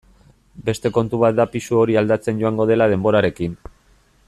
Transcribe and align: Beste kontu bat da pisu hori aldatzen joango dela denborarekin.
Beste 0.69 0.91
kontu 0.95 1.19
bat 1.23 1.35
da 1.41 1.45
pisu 1.57 1.77
hori 1.81 1.99
aldatzen 2.01 2.41
joango 2.45 2.67
dela 2.73 2.89
denborarekin. 2.95 3.55